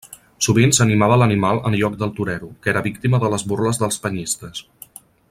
Sovint 0.45 0.71
s'animava 0.77 1.17
l'animal 1.23 1.61
en 1.71 1.77
lloc 1.81 1.99
del 1.99 2.15
torero, 2.21 2.51
que 2.63 2.71
era 2.73 2.85
víctima 2.89 3.23
de 3.25 3.33
les 3.35 3.49
burles 3.53 3.83
dels 3.85 4.03
penyistes. 4.07 4.65